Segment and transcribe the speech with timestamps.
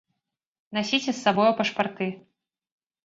[0.77, 2.07] Насіце з сабою пашпарты!